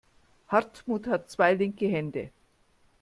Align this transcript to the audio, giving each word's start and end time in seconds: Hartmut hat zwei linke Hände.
Hartmut 0.47 1.05
hat 1.05 1.29
zwei 1.29 1.53
linke 1.53 1.85
Hände. 1.85 2.31